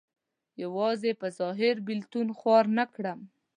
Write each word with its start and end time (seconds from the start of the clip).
یوازې 0.63 1.11
په 1.21 1.27
ظاهر 1.39 1.75
بېلتون 1.87 2.27
خوار 2.37 2.65
نه 2.77 2.85
کړم. 2.93 3.19